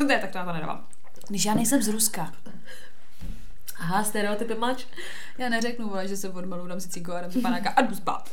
[0.06, 0.86] ne, tak to já to nedávám.
[1.28, 2.32] Když já nejsem z Ruska.
[3.78, 4.84] Aha, stereotypy mač.
[5.38, 7.94] Já neřeknu, vole, že se odmalu, dám si cigo a dám si panáka a jdu
[7.94, 8.30] spát.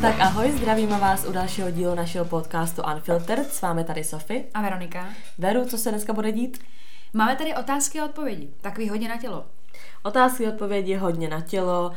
[0.00, 3.52] Tak ahoj, zdravíme vás u dalšího dílu našeho podcastu Unfiltered.
[3.52, 4.44] S vámi tady Sofy.
[4.54, 5.06] A Veronika?
[5.38, 6.64] Veru, co se dneska bude dít?
[7.12, 8.50] Máme tady otázky a odpovědi.
[8.60, 9.46] Takový hodně na tělo.
[10.02, 11.92] Otázky, odpovědi hodně na tělo.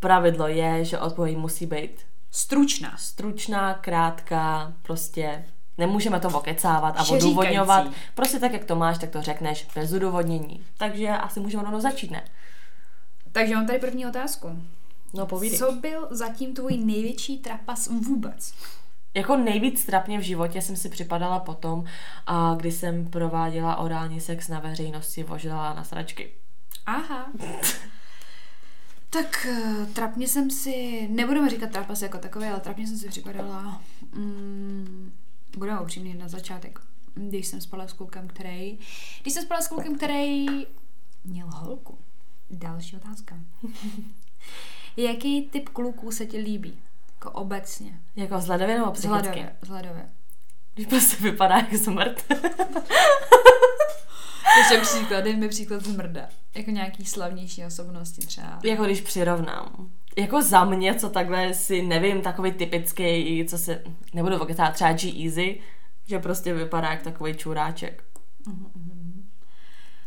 [0.00, 2.96] Pravidlo je, že odpověď musí být Stručná.
[2.96, 5.44] stručná, krátká, prostě
[5.78, 7.26] nemůžeme to okecávat a Všeříkající.
[7.26, 7.86] odůvodňovat.
[8.14, 10.64] Prostě tak, jak to máš, tak to řekneš bez odůvodnění.
[10.78, 12.24] Takže asi můžeme rovnou začít, ne?
[13.32, 14.62] Takže mám tady první otázku.
[15.14, 15.58] No povídej.
[15.58, 18.54] Co byl zatím tvůj největší trapas vůbec?
[19.14, 21.84] Jako nejvíc trapně v životě jsem si připadala potom,
[22.26, 26.32] a kdy jsem prováděla orální sex na veřejnosti, vožila na sračky.
[26.86, 27.26] Aha.
[29.12, 33.82] tak eh, trapně jsem si, nebudeme říkat trapas jako takový, ale trapně jsem si připadala,
[34.12, 35.12] mm,
[35.56, 36.80] budeme upřímný na začátek,
[37.14, 38.78] když jsem spala s klukem, který,
[39.22, 40.46] když jsem spala s klukem, který
[41.24, 41.98] měl holku.
[42.50, 43.36] Další otázka.
[44.96, 46.78] Jaký typ kluků se ti líbí?
[47.14, 48.00] Jako obecně.
[48.16, 49.18] Jako vzhledově nebo psychicky?
[49.18, 49.56] Vzhledově.
[49.62, 50.08] Vzhledově.
[50.74, 52.22] Když prostě vypadá jak smrt.
[54.54, 56.28] Takže příklad, dej mi příklad z mrda.
[56.54, 58.58] Jako nějaký slavnější osobnosti třeba.
[58.64, 59.90] jako když přirovnám.
[60.18, 63.82] Jako za mě, co takhle si nevím, takový typický, co se,
[64.14, 65.60] nebudu vokecát, třeba G-Easy,
[66.06, 68.04] že prostě vypadá jak takový čuráček.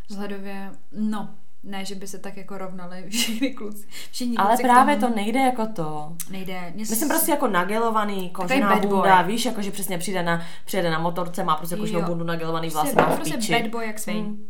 [0.09, 1.29] Vzhledově, no,
[1.63, 3.87] ne, že by se tak jako rovnali všichni kluci.
[4.11, 6.15] Všichni Ale kluci právě tomu to nejde jako to.
[6.29, 6.71] nejde.
[6.75, 8.87] Mě Myslím prostě jako nagelovaný, kožená boy.
[8.89, 12.05] bunda, víš, jako že přesně přijde na, přijede na motorce, má prostě koženou Jo.
[12.05, 14.13] bundu, nagelovaný vlasy, prostě, má v prostě bad boy jak svý.
[14.13, 14.47] Hmm.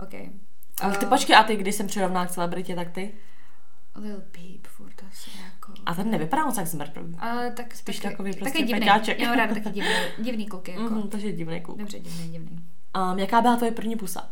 [0.00, 0.14] OK.
[0.80, 3.14] Ale ty počkej, a ty, když jsem přirovnala k celebritě, tak ty?
[3.94, 5.72] Lil Peep, furt asi jako.
[5.86, 6.92] A ten nevypadá moc jak smrt.
[7.18, 8.80] Ale tak Spíš taky, takový prostě taky divný.
[8.80, 9.18] peťáček.
[9.20, 10.82] Já ráda taky divný, divný kluky, jako.
[10.82, 11.78] Mhm, takže divný kluk.
[11.78, 12.64] Dobře, divný, divný.
[13.12, 14.30] Um, jaká byla tvoje první pusa?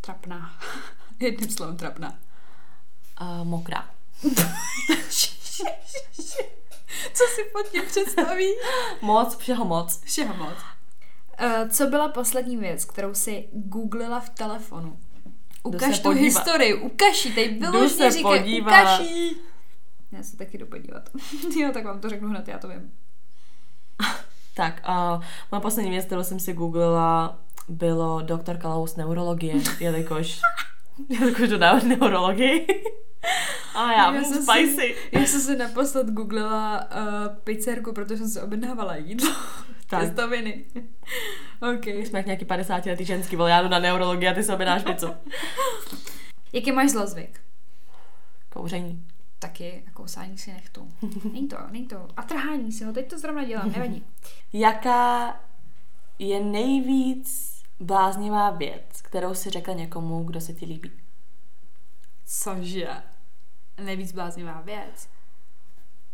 [0.00, 0.50] Trapná.
[1.20, 2.18] Jedním slovem trapná.
[3.20, 3.90] Uh, mokrá.
[7.14, 8.48] Co si pod tím představí?
[9.02, 10.00] Moc, všeho moc.
[10.04, 10.54] Všeho moc.
[11.42, 14.98] Uh, co byla poslední věc, kterou si googlila v telefonu?
[15.62, 16.24] Ukaž se tu podívat.
[16.24, 18.70] historii, ukaž ji, vyložně se říkej, podívat.
[18.70, 19.36] ukaž ji.
[20.12, 21.10] Já se taky jdu podívat.
[21.60, 22.92] jo, tak vám to řeknu hned, já to vím.
[24.54, 30.40] Tak, uh, moje poslední věc, kterou jsem si googlila, bylo doktor Kalous neurologie, jelikož,
[31.08, 32.66] jelikož dodávám neurologii.
[33.74, 34.76] A já, já jsem spicy.
[34.76, 39.30] Si, já jsem si naposled googlila uh, pizzerku, protože jsem si objednávala jídlo.
[39.92, 40.04] Tak.
[40.04, 40.64] Těstoviny.
[41.74, 41.86] OK.
[41.86, 44.82] Jsme jak nějaký 50 letý ženský, vole, já jdu na neurologii a ty se objednáš
[44.82, 45.14] pizzu.
[46.52, 47.40] Jaký máš zlozvyk?
[48.48, 49.06] Kouření.
[49.38, 50.92] Taky a kousání si nechtu.
[51.32, 52.08] Není to, není to.
[52.16, 54.04] A trhání si ho, teď to zrovna dělám, nevadí.
[54.52, 55.40] Jaká
[56.18, 60.90] je nejvíc bláznivá věc, kterou si řekla někomu, kdo se ti líbí?
[62.26, 62.88] Cože?
[63.84, 65.08] Nejvíc bláznivá věc.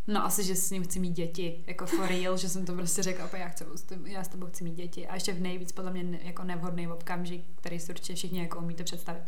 [0.09, 3.03] No asi, že s ním chci mít děti, jako for real, že jsem to prostě
[3.03, 3.65] řekla, opět já, chci,
[4.05, 5.07] já s tebou chci mít děti.
[5.09, 8.59] A ještě v nejvíc podle mě ne- jako nevhodný okamžik, který si určitě všichni jako
[8.59, 9.23] umíte představit.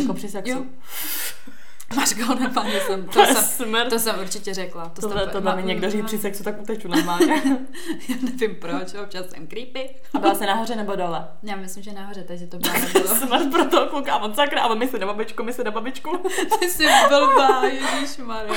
[0.00, 0.28] Jako při
[1.96, 3.88] Máš go normálně jsem, To to, je jsem, smrt.
[3.90, 4.88] to jsem určitě řekla.
[4.88, 7.34] To Tohle, mi ma- někdo říct ma- při sexu, tak uteču normálně.
[8.08, 9.90] Já nevím proč, občas jsem creepy.
[10.14, 11.28] A byla jsi nahoře nebo dole?
[11.42, 13.14] Já myslím, že nahoře, takže to bylo nebylo.
[13.16, 16.10] Smrt pro toho kluka on sakra, a on myslí na babičku, myslí na babičku.
[16.60, 18.54] Ty jsi blbá, ježišmarja.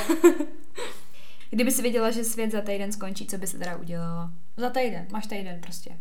[1.49, 4.31] Kdyby si věděla, že svět za týden skončí, co by se teda udělala?
[4.57, 5.97] Za týden, máš týden prostě.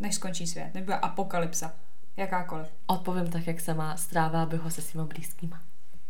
[0.00, 1.72] Než skončí svět, bude apokalypsa.
[2.16, 2.66] Jakákoliv.
[2.86, 5.60] Odpovím tak, jak se má, strává bych ho se svýma blízkýma.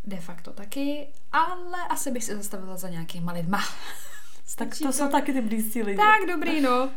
[0.07, 3.59] De facto taky, ale asi bych se zastavila za nějakýma lidma.
[4.55, 5.97] Tak to jsou taky ty blízcí lidi.
[5.97, 6.89] Tak, dobrý, no.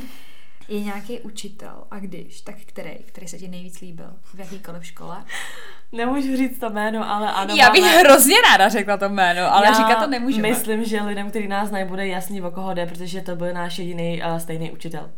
[0.68, 5.24] Je nějaký učitel, a když, tak který, který se ti nejvíc líbil v jakýkoliv škole?
[5.92, 7.54] Nemůžu říct to jméno, ale ano.
[7.54, 10.48] Já bych máme- hrozně ráda řekla to jméno, ale Já říkat to nemůžeme.
[10.48, 13.78] myslím, že lidem, kteří nás znají, bude jasný, o koho jde, protože to byl náš
[13.78, 15.10] jediný uh, stejný učitel.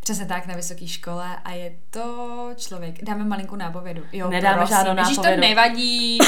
[0.00, 3.04] Přesně tak na vysoké škole a je to člověk.
[3.04, 4.02] Dáme malinkou nápovědu.
[4.12, 4.76] Jo, Nedáme prosím.
[4.76, 5.40] žádnou Ježíš, to nápovědu.
[5.48, 6.18] nevadí.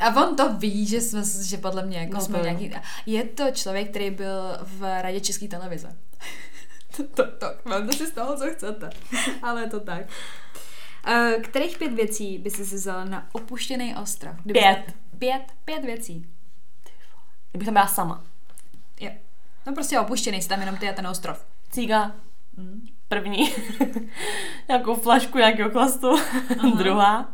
[0.00, 2.72] A on to ví, že, jsme, že podle mě jako No jsme nějaký...
[3.06, 5.96] Je to člověk, který byl v radě České televize.
[6.96, 8.90] to, to, to, mám si z toho, co chcete.
[9.42, 10.00] Ale je to tak.
[11.08, 14.36] Uh, kterých pět věcí by si si vzala na opuštěný ostrov?
[14.42, 14.94] Kdyby Pět.
[15.18, 16.26] Pět, pět věcí.
[17.52, 18.22] Kdybych tam byla sama.
[19.00, 19.10] Jo.
[19.66, 21.46] No prostě opuštěný, jsi tam jenom ty a ten ostrov.
[21.70, 22.12] Cíga,
[22.56, 22.86] Hmm.
[23.10, 23.54] První.
[24.68, 26.10] Nějakou flašku nějakého chlastu.
[26.58, 26.70] Aha.
[26.76, 27.32] Druhá.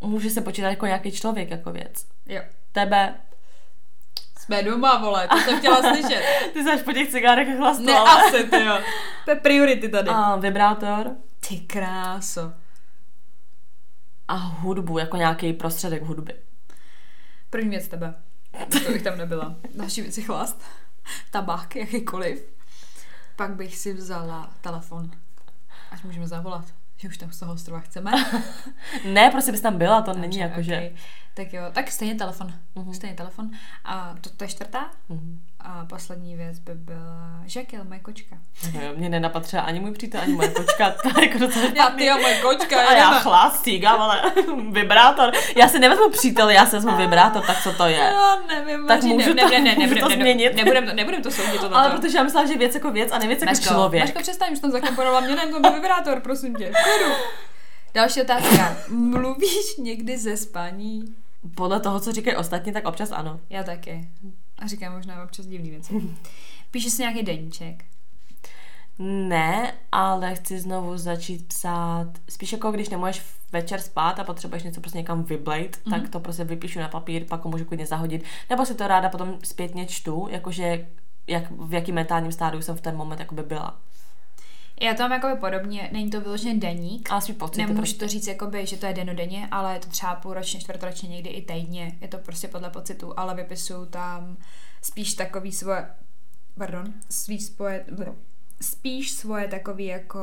[0.00, 2.06] Může se počítat jako nějaký člověk, jako věc.
[2.26, 2.42] Jo.
[2.72, 3.14] Tebe,
[4.38, 6.22] Jsme doma, vole, to jsem chtěla slyšet.
[6.52, 8.10] Ty jsi po těch cigárech chlastu, Ne, ale...
[8.10, 8.78] asi, ty jo.
[9.24, 10.10] To je priority tady.
[10.10, 11.10] A vibrátor
[11.48, 12.52] Ty kráso.
[14.28, 16.34] a hudbu, jako nějaký prostředek hudby.
[17.50, 18.14] První věc tebe.
[18.86, 19.54] To bych tam nebyla.
[19.74, 20.62] Další věc je chlast.
[21.30, 22.57] Tabák, jakýkoliv.
[23.38, 25.10] Pak bych si vzala telefon.
[25.90, 26.64] Ať můžeme zavolat.
[26.96, 28.12] Že už tam z toho ostrova chceme.
[29.04, 30.90] Ne, prostě bys tam byla, to není Takže, jako, že...
[31.38, 32.52] Tak jo, tak stejně telefon.
[32.74, 32.94] Mhm.
[32.94, 33.50] Stejně telefon.
[33.84, 34.90] A to, to je čtvrtá.
[35.08, 35.40] Mhm.
[35.60, 38.36] A poslední věc by byla Žakel, moje kočka.
[38.74, 41.66] No jo, Mě nenapad třeba ani můj přítel, ani moje kočka, to je jako docela
[41.76, 44.22] Já, ty a moje kočka, A já cígám, ale
[44.70, 45.32] vibrátor.
[45.56, 47.96] Já si nevezmu přítel, já si vezmu vibrátor, tak co to je?
[47.96, 50.54] Já nevím, Tak můžu ne, to- ne, ne, ne, můžu to změnit?
[50.56, 51.96] Nebudem to, nebudem to soudit to Ale to.
[51.96, 54.02] protože já myslela, že věc jako věc a nevěc jako člověk.
[54.04, 56.72] Mařko, přestaň, už tam zakomponovala mě, ne, to byl vibrátor, prosím tě.
[57.94, 58.76] Další otázka.
[58.88, 61.04] Mluvíš někdy ze spaní?
[61.54, 63.40] Podle toho, co říkají ostatní, tak občas ano.
[63.50, 64.10] Já taky.
[64.58, 65.94] A říkám možná občas divný věci.
[66.70, 67.84] Píšeš si nějaký deníček?
[68.98, 72.06] Ne, ale chci znovu začít psát.
[72.28, 75.90] Spíš jako když nemůžeš večer spát a potřebuješ něco prostě někam vyblejt, mm-hmm.
[75.90, 78.24] tak to prostě vypíšu na papír, pak ho můžu klidně zahodit.
[78.50, 80.86] Nebo si to ráda potom zpětně čtu, jakože
[81.26, 83.80] jak, v jakým mentálním stádiu jsem v ten moment jakoby byla.
[84.80, 87.10] Já to mám jakoby podobně, není to vyloženě deník.
[87.12, 87.98] Ale svý pocity Nemůžu prostě.
[87.98, 91.42] to říct, jakoby, že to je denodenně, ale je to třeba půlročně, čtvrtoročně, někdy i
[91.42, 91.98] týdně.
[92.00, 94.36] Je to prostě podle pocitu, ale vypisuju tam
[94.82, 95.88] spíš takový svoje,
[96.58, 97.84] pardon, spíš svoje,
[98.60, 100.20] spíš svoje takový jako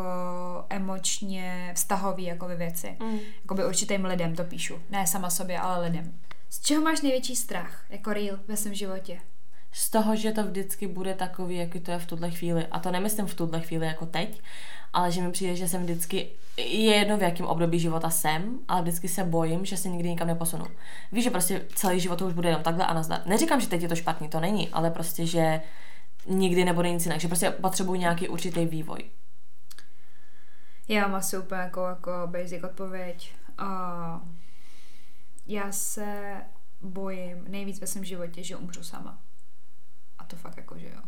[0.69, 2.97] emočně vztahový jakoby věci.
[2.99, 3.19] Mm.
[3.41, 4.81] Jakoby určitým lidem to píšu.
[4.89, 6.19] Ne sama sobě, ale lidem.
[6.49, 9.19] Z čeho máš největší strach, jako real ve svém životě?
[9.75, 12.67] Z toho, že to vždycky bude takový, jaký to je v tuhle chvíli.
[12.67, 14.41] A to nemyslím v tuhle chvíli jako teď,
[14.93, 18.81] ale že mi přijde, že jsem vždycky, je jedno v jakém období života jsem, ale
[18.81, 20.65] vždycky se bojím, že se nikdy nikam neposunu.
[21.11, 23.21] Víš, že prostě celý život to už bude jenom takhle a nazdar.
[23.25, 25.61] Neříkám, že teď je to špatný, to není, ale prostě, že
[26.27, 28.99] nikdy nebude nic jinak, že prostě potřebuji nějaký určitý vývoj.
[30.87, 33.33] Já mám asi úplně jako, jako basic odpověď.
[33.61, 33.67] Uh,
[35.47, 36.35] já se
[36.81, 39.19] bojím nejvíc ve svém životě, že umřu sama.
[40.27, 41.01] To fakt jako, že jo.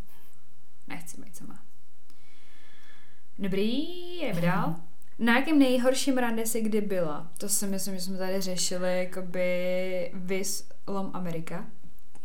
[0.87, 1.59] Nechci být sama.
[3.39, 3.71] Dobrý,
[4.21, 4.75] jdeme dál.
[5.19, 7.27] Na jakém nejhorším rande jsi kdy byla?
[7.37, 11.65] To si myslím, že jsme tady řešili, jakoby Vis Lom Amerika.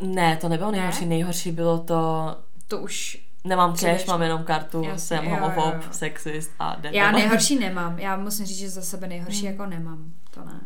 [0.01, 0.77] Ne, to nebylo Ne?
[0.79, 2.37] nejhorší, nejhorší bylo to,
[2.69, 3.25] To už...
[3.45, 5.93] nemám cash, mám jenom kartu, Jasně, jsem jo, jo, homofob, jo.
[5.93, 7.99] sexist a jde Já nejhorší nemám.
[7.99, 10.13] Já musím říct, že za sebe nejhorší jako nemám.
[10.31, 10.61] To ne.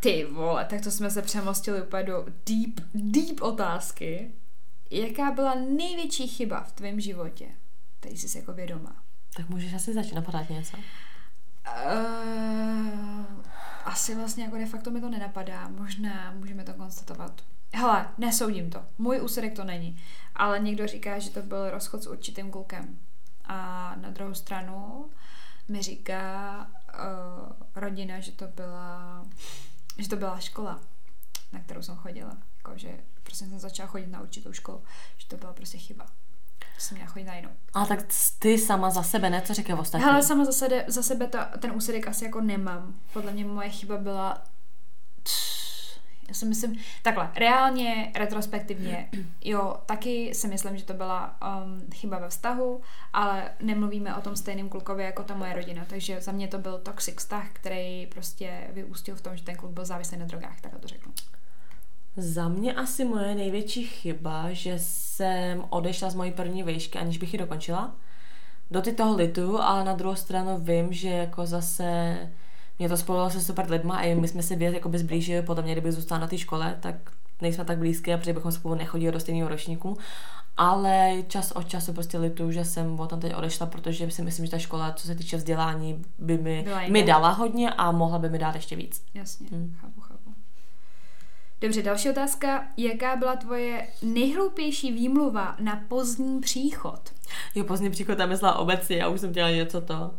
[0.00, 4.30] Ty vole, tak to jsme se přemostili úplně do deep, deep otázky.
[4.90, 7.48] Jaká byla největší chyba v tvém životě?
[8.00, 9.02] Tady jsi jako vědomá.
[9.36, 10.76] Tak můžeš asi začít napadat něco.
[10.76, 10.82] Uh,
[13.84, 15.68] asi vlastně jako de facto mi to nenapadá.
[15.68, 17.42] Možná můžeme to konstatovat.
[17.74, 18.84] Hele, nesoudím to.
[18.98, 20.02] Můj úsudek to není.
[20.34, 22.98] Ale někdo říká, že to byl rozchod s určitým klukem.
[23.44, 25.06] A na druhou stranu
[25.68, 27.00] mi říká uh,
[27.74, 29.24] rodina, že to byla
[29.98, 30.80] že to byla škola,
[31.52, 32.36] na kterou jsem chodila.
[32.68, 32.88] Jako, že
[33.22, 34.82] prostě jsem začala chodit na určitou školu.
[35.16, 36.06] Že to byla prostě chyba.
[36.78, 37.50] Jsem měla chodit na jinou.
[37.74, 37.98] A tak
[38.38, 39.42] ty sama za sebe, ne?
[39.42, 40.04] Co říkají ostatní?
[40.04, 42.94] Hele, sama za sebe, za sebe ta, ten úsudek asi jako nemám.
[43.12, 44.44] Podle mě moje chyba byla...
[46.28, 49.10] Já si myslím, takhle, reálně, retrospektivně,
[49.44, 52.80] jo, taky si myslím, že to byla um, chyba ve vztahu,
[53.12, 56.78] ale nemluvíme o tom stejném klukovi jako ta moje rodina, takže za mě to byl
[56.78, 60.78] toxic vztah, který prostě vyústil v tom, že ten kluk byl závislý na drogách, tak
[60.80, 61.12] to řeknu.
[62.18, 67.32] Za mě asi moje největší chyba, že jsem odešla z mojí první výšky, aniž bych
[67.32, 67.92] ji dokončila.
[68.70, 72.16] Do ty toho litu, ale na druhou stranu vím, že jako zase
[72.78, 75.62] mě to spojilo se super lidma a my jsme si věc jako by zblížili, podle
[75.62, 76.94] mě, kdyby zůstala na té škole, tak
[77.40, 79.96] nejsme tak blízké, protože bychom spolu nechodili do stejného ročníku.
[80.56, 84.44] Ale čas od času prostě litu, že jsem od tam teď odešla, protože si myslím,
[84.46, 88.28] že ta škola, co se týče vzdělání, by mi, mi dala hodně a mohla by
[88.30, 89.02] mi dát ještě víc.
[89.14, 89.76] Jasně, Hmm.
[89.80, 90.07] chápu.
[91.60, 92.64] Dobře, další otázka.
[92.76, 97.00] Jaká byla tvoje nejhloupější výmluva na pozdní příchod?
[97.54, 100.10] Jo, pozdní příchod tam myslela obecně, já už jsem dělala něco to.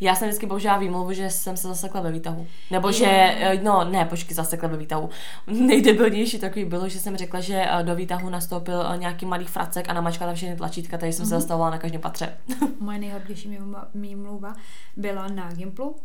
[0.00, 2.46] Já jsem vždycky použila výmluvu, že jsem se zasekla ve výtahu.
[2.70, 5.10] Nebo že, eh, no ne, počkej, zasekla ve výtahu.
[5.46, 9.88] Nejdebilnější takový bylo, že jsem řekla, že eh, do výtahu nastoupil eh, nějaký malý fracek
[9.88, 12.36] a namačkala tam všechny tlačítka, takže jsem se zastavovala na každém patře.
[12.80, 13.58] Moje nejhloupější
[13.94, 14.54] výmluva-
[14.96, 15.96] byla na Gimplu.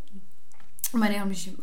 [0.96, 1.56] Moje nejhloupější...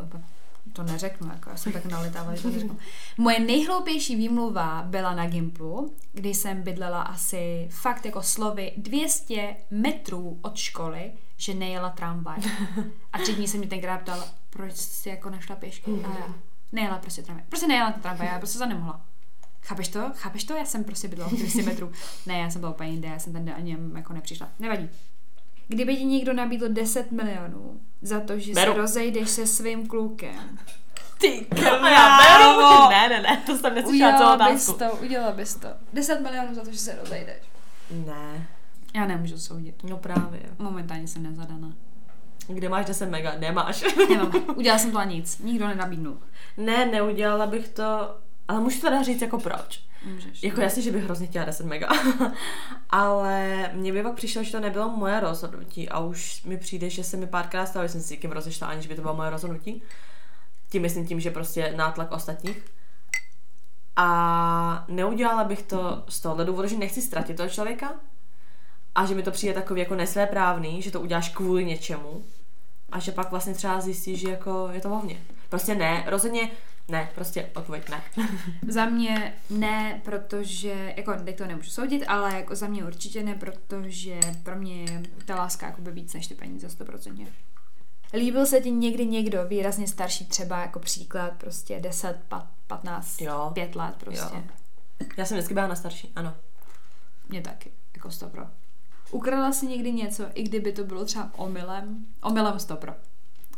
[0.72, 2.78] To neřeknu, jako já jsem tak nalitávala, že to neřeknu.
[3.18, 10.38] Moje nejhloupější výmluva byla na Gimplu, kdy jsem bydlela asi fakt jako slovy 200 metrů
[10.42, 12.38] od školy, že nejela tramvaj.
[13.12, 15.90] A tři dní se mě tenkrát ptal, proč jsi jako nešla pěšky.
[15.90, 16.34] A já
[16.72, 17.44] nejela prostě tramvaj.
[17.48, 19.00] Prostě nejela tramvaj, já prostě to nemohla.
[19.62, 20.10] Chápeš to?
[20.14, 20.54] Chápeš to?
[20.54, 21.92] Já jsem prostě bydlela 200 metrů.
[22.26, 24.48] Ne, já jsem byla úplně jinde, já jsem tam ani jako nepřišla.
[24.58, 24.88] Nevadí.
[25.68, 28.72] Kdyby ti někdo nabídl 10 milionů za to, že Beru.
[28.72, 30.58] se rozejdeš se svým klukem,
[31.18, 31.46] Ty
[31.82, 32.88] A já beru.
[32.90, 34.96] Ne, ne, ne, to jsem neslyšela celou udělala bys otázku.
[34.96, 35.68] to, udělala bys to.
[35.92, 37.36] 10 milionů za to, že se rozejdeš.
[37.90, 38.46] Ne,
[38.94, 39.74] Já nemůžu soudit.
[39.84, 40.40] no právě.
[40.58, 41.72] Momentálně jsem nezadaná.
[42.48, 43.32] Kde máš 10 mega?
[43.38, 43.84] Nemáš.
[44.10, 44.32] Nemám.
[44.56, 45.38] Udělala jsem to a nic.
[45.38, 46.18] Nikdo nenabídnul.
[46.56, 48.16] ne, neudělala bych to,
[48.48, 49.80] ale můžu teda říct jako proč.
[50.04, 50.42] Můžeš.
[50.42, 51.88] Jako jasně, že bych hrozně chtěla 10 mega,
[52.90, 57.04] ale mně by pak přišlo, že to nebylo moje rozhodnutí a už mi přijde, že
[57.04, 59.30] se mi párkrát stalo, že jsem si s někým rozešla, aniž by to bylo moje
[59.30, 59.82] rozhodnutí.
[60.70, 62.64] Tím myslím tím, že prostě nátlak ostatních.
[63.96, 67.92] A neudělala bych to z tohohle důvodu, že nechci ztratit toho člověka
[68.94, 72.24] a že mi to přijde takový jako nesvéprávný, že to uděláš kvůli něčemu
[72.92, 75.22] a že pak vlastně třeba zjistíš, že jako je to o mně.
[75.48, 76.50] Prostě ne, rozhodně
[76.88, 78.02] ne, prostě odpověď ne.
[78.68, 83.34] Za mě ne, protože, jako teď to nemůžu soudit, ale jako za mě určitě ne,
[83.34, 87.26] protože pro mě je ta láska jakoby víc než ty peníze, 100%.
[88.14, 93.50] Líbil se ti někdy někdo výrazně starší, třeba jako příklad, prostě 10, pa- 15, Jo.
[93.54, 94.36] 5 let prostě.
[94.36, 94.42] Jo.
[95.16, 96.34] Já jsem vždycky byla na starší, ano.
[97.28, 98.44] Mě taky, jako 100 pro.
[99.10, 102.06] Ukradla si někdy něco, i kdyby to bylo třeba omylem?
[102.22, 102.92] Omylem 100 pro.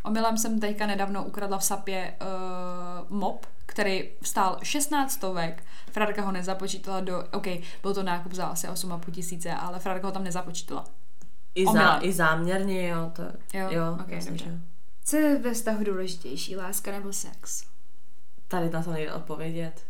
[0.05, 5.63] Omylem jsem teďka nedávno ukradla v Sapě uh, mop, který stál 16 stovek.
[5.91, 7.25] Frarka ho nezapočítala do...
[7.33, 7.47] OK,
[7.83, 10.85] byl to nákup za asi 8,5 tisíce, ale Frarka ho tam nezapočítala.
[11.55, 11.87] I, Omylem.
[11.89, 13.13] zá, I záměrně, jo.
[13.17, 13.23] To,
[13.55, 13.69] Jo?
[13.71, 14.45] jo Ok, jasně, dobře.
[14.45, 14.57] že jo.
[15.05, 17.65] Co je ve vztahu důležitější, láska nebo sex?
[18.49, 19.87] Tady na to nejde odpovědět.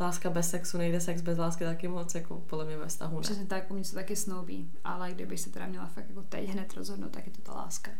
[0.00, 3.20] Láska bez sexu nejde, sex bez lásky taky moc, jako podle mě ve vztahu ne.
[3.22, 6.48] Přesně tak, u mě se taky snoubí, ale kdybych se teda měla fakt jako teď
[6.48, 7.90] hned rozhodnout, tak je to ta láska.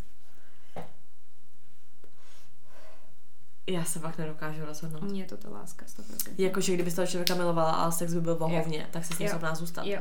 [3.66, 5.02] Já se fakt nedokážu rozhodnout.
[5.02, 6.34] mě je to ta láska, 100%.
[6.38, 8.86] Jakože kdyby toho člověka milovala a sex by byl v Jo.
[8.90, 9.30] tak se s ním Jo.
[9.30, 9.86] schopná zůstat.
[9.86, 10.00] Jo,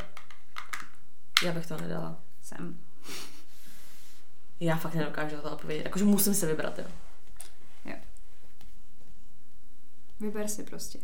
[1.45, 2.19] Já bych to nedala.
[2.41, 2.79] jsem.
[4.59, 5.83] Já fakt nedokážu to odpovědět.
[5.85, 6.85] Jakože musím se vybrat, jo.
[10.19, 10.99] Vyber si prostě.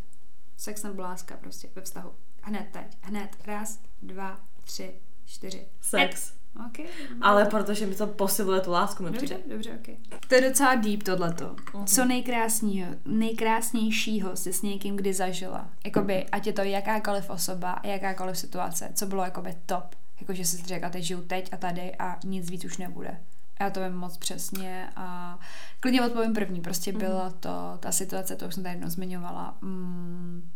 [0.58, 2.14] Sex nebo láska prostě ve vztahu.
[2.42, 2.98] Hned teď.
[3.02, 3.38] Hned.
[3.46, 5.68] Raz, dva, tři, čtyři.
[5.82, 6.34] Sex.
[6.66, 6.88] OK.
[7.22, 9.42] Ale protože mi to posiluje tu lásku, mi Dobře, přijde.
[9.56, 9.98] dobře, OK.
[10.28, 11.56] To je docela deep tohleto.
[11.74, 11.86] Mhm.
[11.88, 15.70] Co nejkrásného, nejkrásnějšího si s někým kdy zažila?
[15.86, 19.96] Jakoby, ať je to jakákoliv osoba a jakákoliv situace, co bylo jakoby top.
[20.22, 23.18] Jakože si řekla, teď žiju teď a tady a nic víc už nebude.
[23.60, 25.40] Já to vím moc přesně a
[25.80, 26.62] klidně odpovím první.
[26.62, 27.00] Prostě Mhm.
[27.02, 29.58] byla to ta situace, to už jsem tady jednou zmiňovala.
[29.62, 30.50] Mm,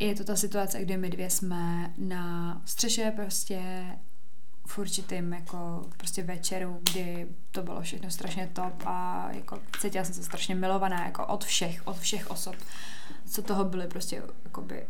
[0.00, 3.84] je to ta situace, kdy my dvě jsme na střeše prostě
[4.66, 10.14] v určitým jako prostě večeru, kdy to bylo všechno strašně top a jako cítila jsem
[10.14, 12.56] se strašně milovaná jako od všech, od všech osob,
[13.26, 14.86] co toho byly prostě jakoby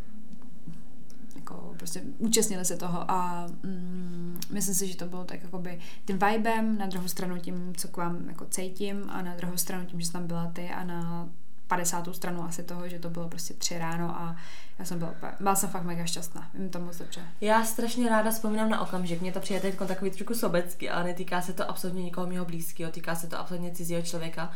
[1.36, 6.18] jako prostě účastnili se toho a mm, myslím si, že to bylo tak jakoby tím
[6.18, 10.00] vibem, na druhou stranu tím, co k vám jako cítím a na druhou stranu tím,
[10.00, 11.28] že jsi tam byla ty a na
[11.70, 12.14] 50.
[12.14, 14.36] stranu asi toho, že to bylo prostě tři ráno a
[14.78, 17.20] já jsem byla, byla jsem fakt mega šťastná, vím to moc dobře.
[17.40, 19.20] Já strašně ráda vzpomínám na okamžik.
[19.20, 22.92] Mně to přijde teď takový trošku sobecký, ale netýká se to absolutně nikoho mého blízkého,
[22.92, 24.52] týká se to absolutně cizího člověka.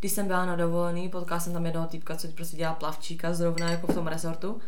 [0.00, 3.70] Když jsem byla na dovolený, potkala jsem tam jednoho týpka, co prostě dělá plavčíka zrovna
[3.70, 4.60] jako v tom resortu.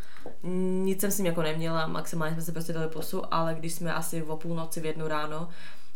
[0.82, 3.94] Nic jsem s ním jako neměla, maximálně jsme se prostě dali pusu, ale když jsme
[3.94, 5.48] asi o půlnoci v jednu ráno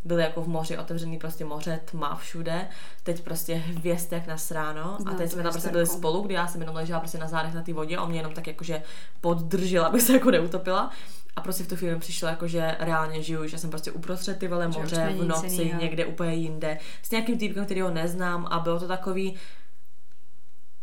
[0.04, 2.68] byli jako v moři, otevřený prostě moře, tma všude,
[3.02, 6.46] teď prostě hvězd jak nas ráno a teď jsme tam prostě byli spolu, kdy já
[6.46, 8.82] jsem jenom ležela prostě na zádech na té vodě a on mě jenom tak jakože
[9.20, 10.90] poddržela, abych se jako neutopila.
[11.36, 14.48] A prostě v tu chvíli přišlo jako, že reálně žiju, že jsem prostě uprostřed ty
[14.48, 15.80] vole moře v noci, jinýho.
[15.80, 19.36] někde úplně jinde, s nějakým týpkem, který ho neznám a bylo to takový,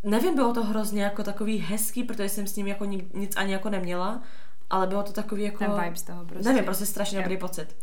[0.04, 3.54] nevím, bylo to hrozně jako takový hezký, protože jsem s ním jako ni- nic ani
[3.54, 4.22] jako neměla,
[4.70, 5.58] ale bylo to takový jako...
[5.58, 6.50] Ten vibe z toho prostě.
[6.50, 7.76] Nevím, prostě strašně dobrý pocit.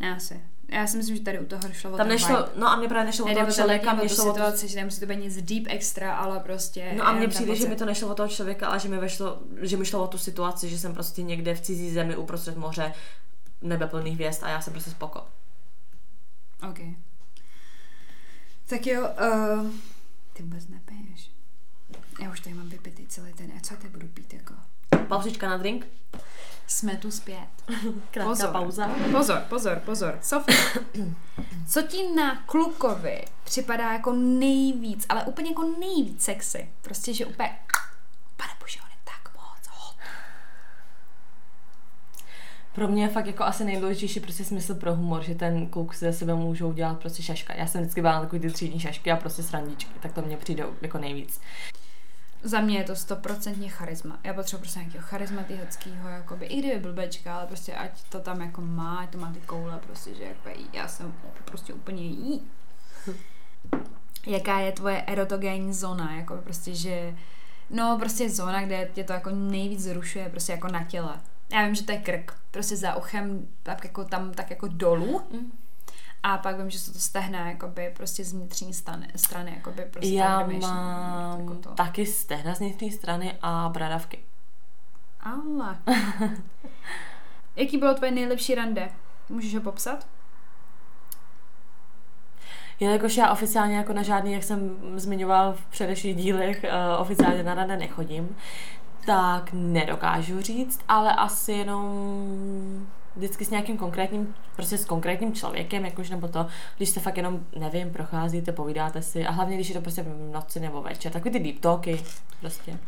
[0.00, 0.40] Ne, asi.
[0.72, 2.50] Já si myslím, že tady u toho šlo o Tam nešlo, vibe.
[2.56, 5.06] no a mě právě nešlo o toho člověka, mě šlo o situaci, že nemusí to
[5.06, 6.92] být nic deep extra, ale prostě...
[6.96, 9.42] No a mně přijde, že mi to nešlo o toho člověka, ale že mi, vešlo,
[9.60, 12.94] že mi šlo o tu situaci, že jsem prostě někde v cizí zemi uprostřed moře,
[13.62, 15.26] nebe plný hvězd a já jsem prostě spoko.
[16.70, 16.78] OK.
[18.66, 19.70] Tak jo, uh,
[20.32, 21.30] ty vůbec nepiješ.
[22.22, 24.54] Já už tady mám vypitý celý ten, a co teď budu pít jako?
[25.08, 25.86] Pauzička na drink?
[26.66, 27.48] Jsme tu zpět.
[28.10, 28.50] Krátká Pozor.
[28.52, 28.90] pauza.
[29.12, 30.18] Pozor, pozor, pozor.
[30.22, 30.58] Sofie,
[31.68, 36.68] co ti na klukovi připadá jako nejvíc, ale úplně jako nejvíc sexy?
[36.82, 37.58] Prostě, že úplně,
[38.36, 39.96] pane bože, on je tak moc hot.
[42.74, 46.04] Pro mě je fakt jako asi nejdůležitější prostě smysl pro humor, že ten kluk si
[46.04, 47.54] ze sebe můžou dělat prostě šaška.
[47.56, 50.36] Já jsem vždycky byla na takový ty třídní šašky a prostě srandičky, tak to mně
[50.36, 51.40] přijde jako nejvíc.
[52.42, 54.18] Za mě je to stoprocentně charisma.
[54.24, 58.60] Já potřebuji prostě nějakého charismatického, jakoby, i kdyby blbečka, ale prostě ať to tam jako
[58.60, 62.42] má, ať to má ty koule, prostě, že jako já jsem prostě úplně jí.
[64.26, 67.14] Jaká je tvoje erotogénní zóna, jako prostě, že
[67.70, 71.20] no prostě zóna, kde tě to jako nejvíc zrušuje, prostě jako na těle.
[71.52, 75.22] Já vím, že to je krk, prostě za uchem, tak jako tam, tak jako dolů.
[75.30, 75.52] Mm.
[76.22, 80.12] A pak vím, že se to stehne jakoby prostě z vnitřní strany, strany jakoby prostě
[80.12, 81.70] Já mám jako to.
[81.70, 84.18] taky stehna z vnitřní strany a bradavky.
[85.20, 85.78] Ale.
[87.56, 88.88] Jaký bylo tvoje nejlepší rande?
[89.28, 90.06] Můžeš ho popsat?
[92.80, 97.54] Jelikož já oficiálně jako na žádný, jak jsem zmiňoval v předešlých dílech, uh, oficiálně na
[97.54, 98.36] rande nechodím,
[99.06, 106.10] tak nedokážu říct, ale asi jenom vždycky s nějakým konkrétním, prostě s konkrétním člověkem, jakož
[106.10, 109.80] nebo to, když se fakt jenom, nevím, procházíte, povídáte si a hlavně, když je to
[109.80, 112.04] prostě v noci nebo večer, takový ty deep talky,
[112.40, 112.78] prostě.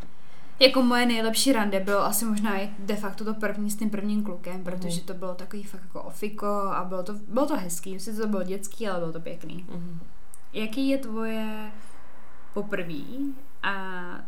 [0.59, 4.23] Jako moje nejlepší rande bylo asi možná i de facto to první s tím prvním
[4.23, 8.21] klukem, protože to bylo takový fakt jako ofiko a bylo to, bylo to hezký, sice
[8.21, 9.65] to bylo dětský, ale bylo to pěkný.
[9.69, 9.99] Mhm.
[10.53, 11.71] Jaký je tvoje
[12.53, 13.73] poprví a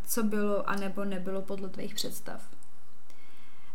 [0.06, 2.57] co bylo a nebo nebylo podle tvých představ?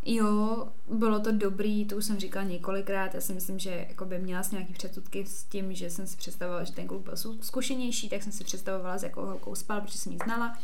[0.05, 4.19] Jo, bylo to dobrý, to už jsem říkala několikrát, já si myslím, že jako by
[4.19, 8.09] měla jsem nějaký předsudky s tím, že jsem si představovala, že ten kluk byl zkušenější,
[8.09, 10.57] tak jsem si představovala, s jakou holkou spal, protože jsem ji znala.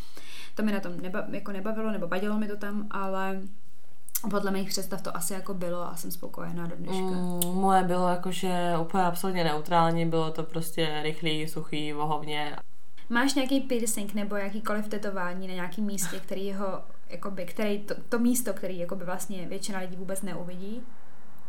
[0.56, 3.42] To mi na tom neba, jako nebavilo, nebo vadilo mi to tam, ale
[4.30, 7.04] podle mých představ to asi jako bylo a jsem spokojená do dneška.
[7.04, 12.56] Mm, moje bylo jakože úplně absolutně neutrální, bylo to prostě rychlý, suchý, vohovně.
[13.10, 18.20] Máš nějaký piercing nebo jakýkoliv tetování na nějakém místě, který ho, jakoby, který, to, to
[18.20, 20.84] místo, který jakoby vlastně většina lidí vůbec neuvidí?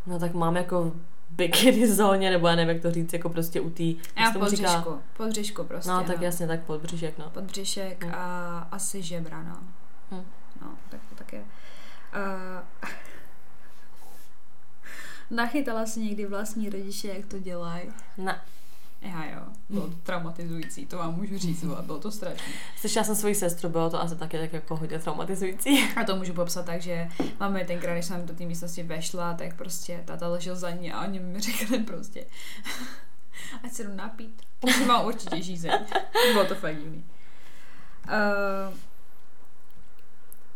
[0.07, 0.93] No tak mám jako
[1.31, 3.83] bikini zóně, nebo já nevím, jak to říct, jako prostě u té...
[3.83, 5.90] Já pod břišku, pod břišku prostě.
[5.90, 7.31] No, tak jasně, tak pod břišek, no.
[7.31, 8.12] Pod břišek Hm.
[8.14, 9.59] a asi žebra, no.
[10.11, 10.25] Hm.
[10.62, 11.40] No, tak to tak je.
[11.40, 12.88] Uh,
[15.37, 17.89] nachytala si někdy vlastní rodiče, jak to dělají?
[18.19, 18.41] Ne.
[19.02, 22.52] Já jo, bylo to traumatizující, to vám můžu říct, ale bylo to strašné.
[22.76, 25.89] Slyšela jsem svoji sestru, bylo to asi taky tak jako hodně traumatizující.
[25.97, 27.08] A to můžu popsat tak, že
[27.41, 31.04] máme tenkrát, když jsem do té místnosti vešla, tak prostě tata ležel za ní a
[31.04, 32.26] oni mi řekli prostě,
[33.65, 34.43] ať se jdu napít.
[34.78, 35.73] Že mám určitě žízeň.
[36.32, 37.04] Bylo to fakt divný.
[38.08, 38.75] Uh,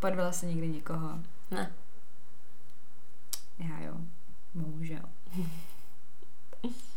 [0.01, 1.19] podvala se někdy někoho?
[1.51, 1.73] Ne.
[3.59, 3.95] Já jo,
[4.55, 5.03] bohužel.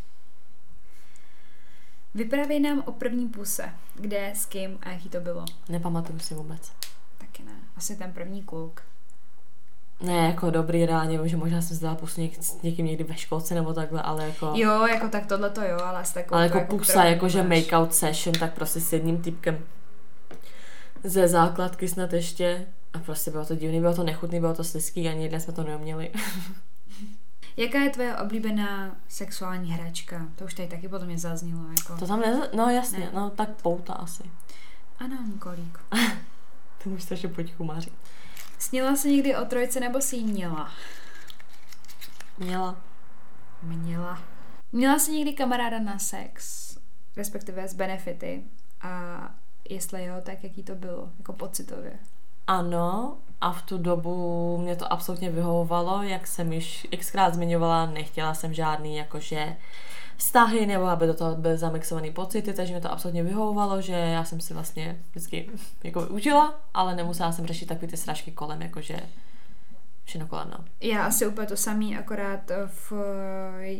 [2.17, 3.69] Vyprávěj nám o první puse.
[3.95, 5.45] Kde, s kým a jaký to bylo?
[5.69, 6.71] Nepamatuju si vůbec.
[7.17, 7.51] Taky ne.
[7.75, 8.82] Asi ten první kluk.
[10.01, 13.15] Ne, jako dobrý reálně, vím, že možná jsem zdala pusu něk, s někým někdy ve
[13.15, 14.51] školce nebo takhle, ale jako...
[14.56, 16.36] Jo, jako tak tohle to jo, ale s takovou...
[16.36, 17.58] ale jako jako, pusa, jakože máš.
[17.58, 19.60] make-out session, tak prostě s jedním typkem
[21.03, 22.65] ze základky snad ještě.
[22.93, 25.63] A prostě bylo to divný, bylo to nechutný, bylo to slizký, ani jedné jsme to
[25.63, 26.12] neuměli.
[27.57, 30.27] Jaká je tvoje oblíbená sexuální hračka?
[30.35, 31.61] To už tady taky potom mě zaznělo.
[31.77, 31.97] Jako...
[31.99, 33.11] To tam ne, no jasně, Ne.
[33.13, 34.23] no tak pouta asi.
[34.99, 35.79] Anální kolík.
[36.83, 37.91] Ten už strašně potichu máří.
[38.59, 40.71] Snila jsi někdy o trojce nebo si ji měla?
[42.37, 42.75] Měla.
[43.63, 44.21] Měla.
[44.71, 46.67] Měla jsi někdy kamaráda na sex?
[47.17, 48.43] Respektive s benefity?
[48.81, 49.19] A
[49.69, 51.11] jestli jo, tak jaký to bylo?
[51.17, 51.99] Jako pocitově?
[52.47, 58.33] Ano, a v tu dobu mě to absolutně vyhovovalo, jak jsem již xkrát zmiňovala, nechtěla
[58.33, 59.55] jsem žádný jakože
[60.17, 64.23] vztahy, nebo aby do toho byly zamixovaný pocity, takže mě to absolutně vyhovovalo, že já
[64.23, 65.49] jsem si vlastně vždycky
[65.83, 68.99] jako užila, ale nemusela jsem řešit takový ty sražky kolem, jakože
[70.07, 70.65] všechno kolem, no.
[70.81, 72.91] Já asi úplně to samý, akorát v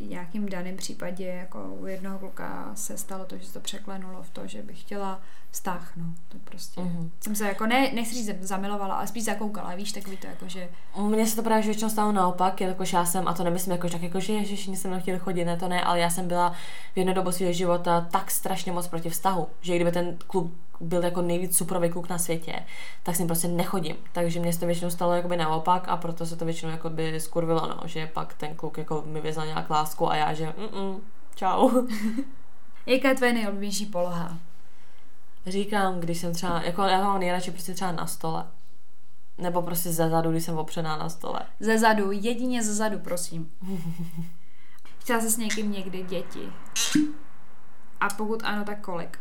[0.10, 4.30] nějakém daném případě, jako u jednoho kluka se stalo to, že se to překlenulo v
[4.30, 6.82] to, že bych chtěla vztah, no, to prostě.
[6.82, 7.12] Mhm.
[7.20, 10.70] Jsem se jako, ne, nechci říct zamilovala, ale spíš zakoukala, víš, takový to jako, že
[11.02, 14.02] Mně se to právě většinou stalo naopak, jakož já jsem, a to nemyslím jako, tak
[14.02, 16.50] jako, že ježiš, jsem nechtěl chodit, ne to ne, ale já jsem byla
[16.94, 21.04] v jednu dobu svého života tak strašně moc proti vztahu, že kdyby ten kluk byl
[21.04, 22.64] jako nejvíc suprový kluk na světě,
[23.04, 23.96] tak s ním prostě nechodím.
[24.12, 27.68] Takže mě se to většinou stalo jakoby naopak a proto se to většinou jakoby skurvilo,
[27.68, 31.02] no, že pak ten kluk jako mi vyznal nějak lásku a já, že mm,
[31.36, 31.70] čau.
[32.86, 34.38] jaká je tvoje nejoblíbenější poloha?
[35.46, 38.46] Říkám, když jsem třeba, jako já mám nejradši prostě třeba na stole.
[39.38, 41.40] Nebo prostě ze zadu, když jsem opřená na stole.
[41.60, 43.52] Ze zadu, jedině ze zadu, prosím.
[45.00, 46.50] Chtěla jsi s někým někdy děti?
[48.00, 49.20] A pokud ano, tak kolik?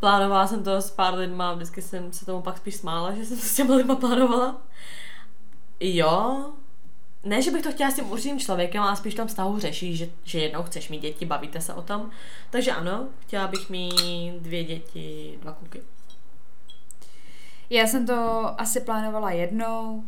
[0.00, 3.36] Plánovala jsem to s pár lidma, vždycky jsem se tomu pak spíš smála, že jsem
[3.36, 4.62] to s těma lidma plánovala.
[5.80, 6.44] Jo,
[7.24, 9.98] ne, že bych to chtěla s tím určitým člověkem, ale spíš v tom vztahu řešíš,
[9.98, 12.10] že, že jednou chceš mít děti, bavíte se o tom.
[12.50, 15.82] Takže ano, chtěla bych mít dvě děti, dva kluky.
[17.70, 20.04] Já jsem to asi plánovala jednou,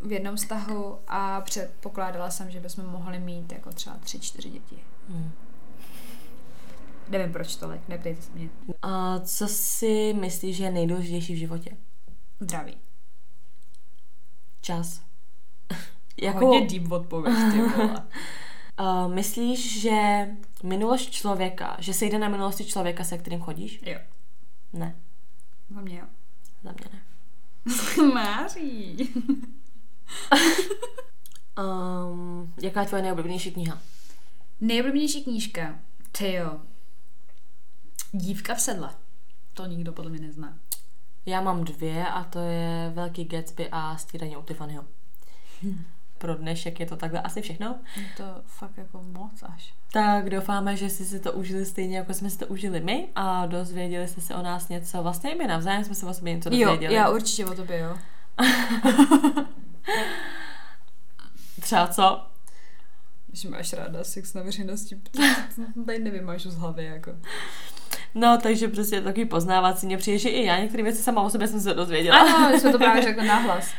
[0.00, 4.78] v jednom vztahu a předpokládala jsem, že bychom mohli mít jako třeba tři, čtyři děti.
[5.08, 5.32] Hmm.
[7.12, 8.48] Nevím proč tolik, neptejte se mě.
[8.82, 11.76] A co si myslíš, že je nejdůležitější v životě?
[12.40, 12.76] Zdraví.
[14.60, 15.02] Čas.
[16.22, 16.46] Jako...
[16.46, 18.06] Hodně deep odpověď, ty vole.
[18.80, 20.26] Uh, myslíš, že
[20.62, 23.80] minulost člověka, že se jde na minulosti člověka, se kterým chodíš?
[23.86, 23.98] Jo.
[24.72, 24.96] Ne,
[25.70, 26.06] Za mě jo.
[26.62, 27.02] za mě ne.
[28.14, 29.14] Máří.
[31.58, 33.78] Um, jaká je tvoje nejoblíbenější kniha?
[34.60, 35.78] Nejoblíbenější knížka.
[36.12, 36.60] Ty jo.
[38.12, 38.90] Dívka v sedle.
[39.54, 40.58] To nikdo podle mě nezná.
[41.26, 44.84] Já mám dvě a to je Velký Gatsby a Střídání u Tiffanyho.
[46.18, 47.78] Pro dnešek je to takhle asi všechno.
[47.96, 49.74] Je to fakt jako moc až.
[49.92, 53.46] Tak doufáme, že jste si to užili stejně, jako jsme si to užili my a
[53.46, 55.02] dozvěděli jste se o nás něco.
[55.02, 56.94] Vlastně i my navzájem jsme se o sobě něco Jo, dozvěděli.
[56.94, 57.98] já určitě o tobě, jo.
[61.60, 62.26] Třeba co?
[63.32, 65.00] Že máš ráda sex na veřejnosti.
[65.86, 67.10] Tady nevymážu z hlavy, jako.
[68.14, 69.86] No, takže prostě takový poznávací.
[69.86, 72.18] Mně přijde, že i já některé věci sama o sobě jsem se dozvěděla.
[72.18, 73.70] Ano, my jsme to právě řekli nahlas.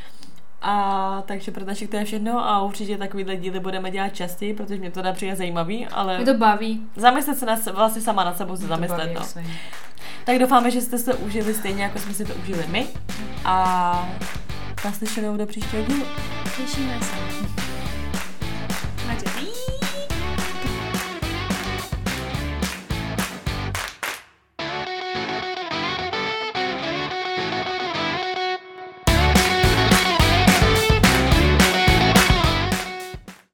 [0.62, 4.80] A takže pro dnešek to je všechno a určitě takovýhle díly budeme dělat častěji, protože
[4.80, 6.82] mě to dá přijde zajímavý, ale Mě to baví.
[6.96, 9.44] zamyslet se na se, vlastně sama nad sebou se zamyslet, baví, no.
[10.26, 12.88] Tak doufáme, že jste se užili stejně, jako jsme si to užili my
[13.46, 14.10] a
[14.86, 16.06] naslyšenou do příštího dílu.
[16.58, 17.63] Těšíme se.